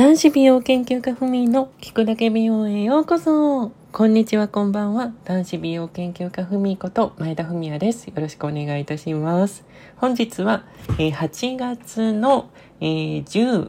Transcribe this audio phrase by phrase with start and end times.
[0.00, 3.70] 男子美容研究家ふみの聞くだけ美容へようこそ。
[3.92, 5.12] こんにちは、こんばんは。
[5.26, 8.06] 男子美容研究家ふみこと前田文也です。
[8.06, 9.62] よろしくお願いいたします。
[9.96, 10.64] 本日は、
[10.98, 12.48] え、8月の、
[12.80, 13.68] え、18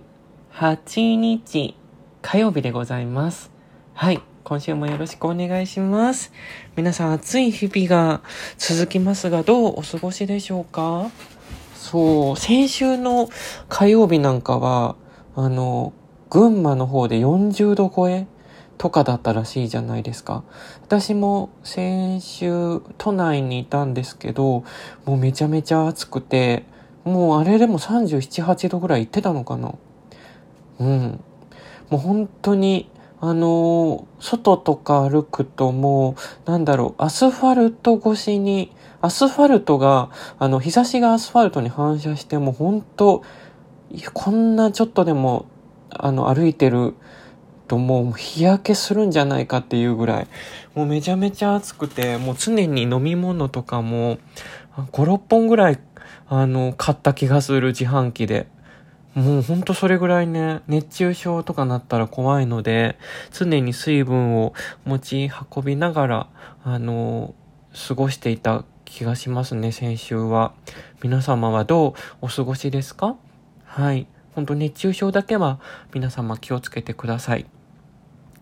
[1.17, 1.75] 日
[2.21, 3.51] 火曜日でございます。
[3.93, 4.21] はい。
[4.45, 6.31] 今週もよろしくお願いします。
[6.77, 8.21] 皆さん暑い日々が
[8.57, 11.11] 続きますが、どうお過ごしでしょうか？
[11.75, 13.27] そう、先週の
[13.67, 14.95] 火曜日なんかは、
[15.35, 15.91] あの、
[16.31, 18.25] 群馬の方で40度超え
[18.77, 20.43] とかだったらしいじゃないですか。
[20.81, 24.63] 私も先週都内にいたんですけど、
[25.05, 26.63] もうめちゃめちゃ暑くて、
[27.03, 29.75] もうあれでも37、8度ぐらい行ってたのかな。
[30.79, 31.19] うん。
[31.89, 36.15] もう本当に、あの外とか歩くとも
[36.47, 40.09] う、なんだろう、アスファルト越しに、アスファルトが、
[40.39, 43.21] あの、日差しがアスファルトに反射しても本当
[44.13, 45.45] こんなちょっとでも
[45.93, 46.95] あの、歩いてる
[47.67, 50.27] ともう日焼けするんじゃないかっていうぐらい、
[50.75, 54.17] もうめちゃめちゃ暑くて、もう常に飲み物とかも、
[54.75, 55.79] 5、6本ぐらい、
[56.27, 58.47] あの、買った気がする自販機で。
[59.13, 62.97] もうほんとそれぐらいね、熱中症とかなったら怖いので、
[63.31, 64.53] 常に水分を
[64.85, 66.27] 持ち運びながら、
[66.63, 67.33] あの、
[67.87, 70.53] 過ごしていた気がしますね、先週は。
[71.03, 73.17] 皆様はどうお過ごしですか？
[73.65, 74.07] はい。
[74.33, 75.59] 本当熱中症だけは
[75.93, 77.45] 皆様気をつけてください。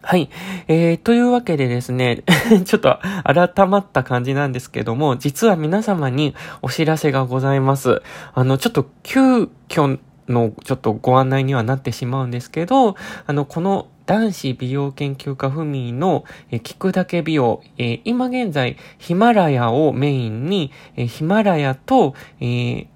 [0.02, 0.30] はい。
[0.68, 2.24] えー、というわけでですね、
[2.66, 8.02] ちょっと改まった感じなんですけども、実は皆様にお知らせがございます。
[8.34, 12.96] あの、ちょっと急遽のちょっとご案内にはなってしまうんですけど、
[13.28, 22.88] あの、この男子美容研究家ふみの、え聞くだけ美容、えー、今現在ヒマラヤをメインに、え、ヒマラヤと、えー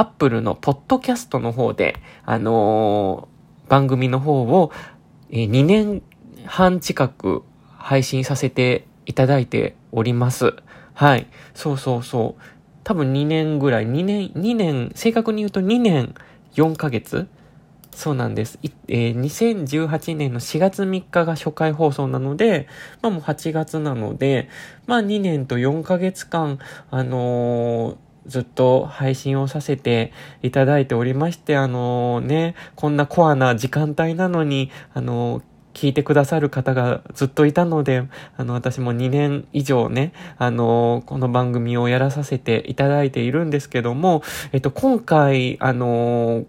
[0.00, 4.72] アップルのポッドキャストの方で、あのー、番組の方を、
[5.28, 6.02] えー、2年
[6.46, 7.42] 半近く
[7.76, 10.54] 配信させていただいております。
[10.94, 11.26] はい。
[11.52, 12.42] そうそうそう。
[12.82, 16.14] 多分2年ぐらい、2年、2年、正確に言うと2年
[16.54, 17.28] 4ヶ月
[17.90, 18.58] そうなんです。
[18.88, 22.68] えー、2018年の4月3日が初回放送なので、
[23.02, 24.48] まあもう8月なので、
[24.86, 26.58] まあ2年と4ヶ月間、
[26.90, 35.42] あのーずっと配信をさせていただいておりまして、あのね、こんなコアな時間帯なのに、あの
[35.74, 46.44] 聞いてくださる方がずっといたので、あの、私も2年以上ね、あの、この番組をやらさせていただいているんですけども、えっと、今回、あの、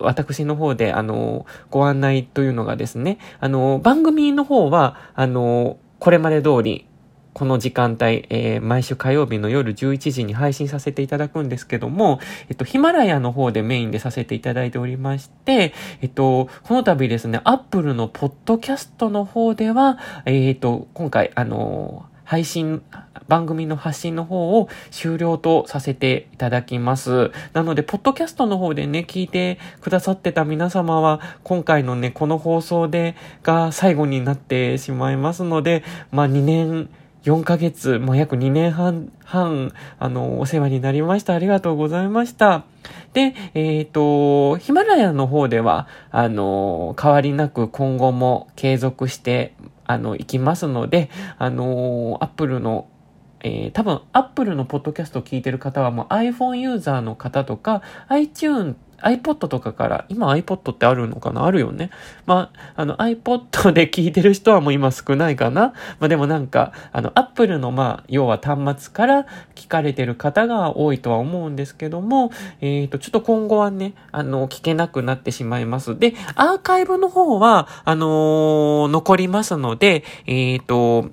[0.00, 6.86] 私の方で、あの、ご案内というのがですね、あの、番組の方は、あの、これまで通り、
[7.34, 22.82] この時間帯、えー、毎週火曜日の夜11時に配信させていただくんですけども、えっと、ヒマラヤの方でメインでさせていただいておりまして、えっと、この度ですね、アップルのポッドキャストの方では、えー、っと、今回、あの配信、
[23.26, 27.30] 番組の発信の方を終了とさせていただきます。
[27.54, 36.90] なので、ポッドキャストの方でね、聞いてくださってた皆様は、今回のね、この放送で、が最後になってしまいますので、まあ2年、
[37.24, 41.34] 4ヶ月、もう約2年半、半、あの、お世話になりました。
[41.34, 42.64] ありがとうございました。
[43.12, 49.54] で、えっ、ー、と、ヒマラヤの方では、あの、変わりなく今後も継続して、
[49.86, 52.86] あの、いきますので、あの、アップルの
[53.40, 61.44] えー、多分、アップルのポッドキャストを聞いてる方はもう iPhone ユーザーの方とか、iTune iPod とかから、今 iPod ってあるのかな？
[61.44, 61.90] あるよね。
[62.26, 65.72] まあ、あの iPod で聞いてる人はもう今少ないかな？
[66.00, 75.98] まあでもなんか、あの Apple のまあ、要は端末から聞かれてる方が多いとは思うんですけども、えっ、ー、と、ちょっと今後はね、あの、聞けなくなってしまいます。
[75.98, 81.10] で、アーカイブの方は、あのー、残りますので、えっ、ー、と、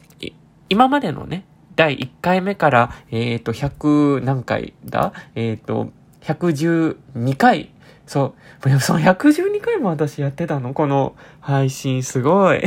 [0.69, 5.13] 今までのね、第1回目から、えっ、と、100何回だ？
[5.35, 5.91] えっ、と、
[6.21, 7.71] 112回
[8.05, 8.79] そう。
[8.79, 10.73] その112回も私やってたの？
[10.73, 12.61] この配信すごい。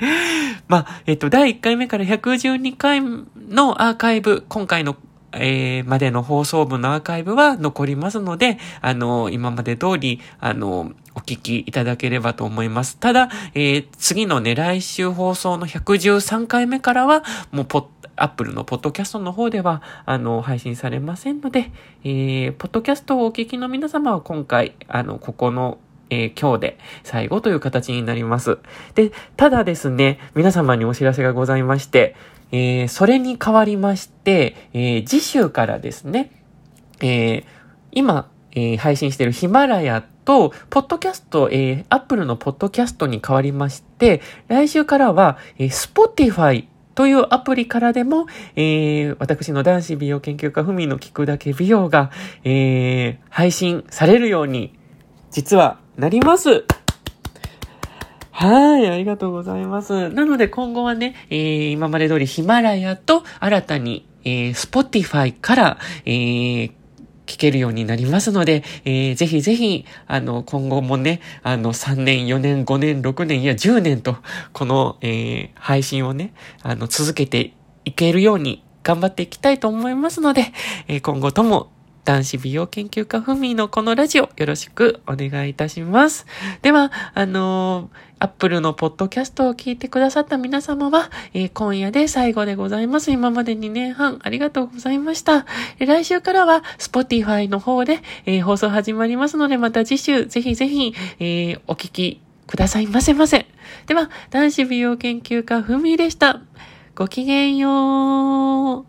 [0.68, 4.96] まあ、えっと、第1回目から112回のアーカイブ、今回の
[5.32, 12.96] えー、までの放送部のアーカイブは残りますので、あの、今まで通り、あの、お聞きいただければと思います。
[12.96, 17.84] ただ、えー、次のね、来週放送の113回目からは、もうポッ
[18.18, 21.70] アップルのポッドキャストの方では、あの、配信されませんので、
[22.04, 25.78] えー、ポッドキャストをお聞きの皆様は今回、あの、ここの
[26.10, 28.58] えー、今日で最後という形になります。
[28.94, 32.16] で、ただですね、皆様にお知らせがございまして、
[32.50, 36.30] えー、それに代わりまして、えー、次週からですね、
[37.00, 37.44] えー、
[37.92, 46.66] 今、えー、配信しているヒマラヤと、ポッドキャスト、えー、アップルのポッドキャストに変わりまして、来週からは、えー、Spotify
[46.98, 52.10] というアプリからでも、えー、私の男子美容研究家ふみの聞くだけ美容が、
[52.42, 54.76] えー、配信されるように、
[55.30, 56.64] 実はなります。
[58.32, 60.08] はい、ありがとうございます。
[60.08, 66.72] なので今後はね、えー、今まで通りヒマラヤと新たに、えー、Spotify から、えー、
[67.28, 74.16] 聞けるようになりますので、えー、ぜひぜひ、あの、今後もね、あの、3年、4年、5年、6年、いや、10年と、
[74.54, 76.32] この、えー、配信をね、
[76.62, 77.52] あの、続けて
[77.84, 80.46] いけるように頑張っていきたいと思いますので、
[80.88, 81.70] えー、今後とも
[82.08, 86.24] 男子美容研究家ふみのこのラジオよろしくお願いいたします。
[86.62, 93.10] では、あのー、アップルのポッドキャストを聞いてくださった皆様は、えー、今夜で最後でございます。
[93.10, 95.44] 今まで2年半ありがとうございました。
[95.80, 103.44] えー、来週からは Spotify の方で、えー、放送始まりますので、また次週ぜひぜひ、えー、お聞きくださいませませ。
[103.84, 106.40] では、男子美容研究家ふみでした。
[106.94, 108.87] ごきげんよう。